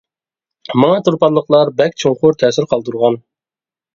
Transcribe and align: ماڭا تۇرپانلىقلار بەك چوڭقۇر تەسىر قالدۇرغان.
ماڭا 0.83 1.01
تۇرپانلىقلار 1.07 1.69
بەك 1.81 1.95
چوڭقۇر 2.03 2.37
تەسىر 2.45 2.69
قالدۇرغان. 2.73 3.21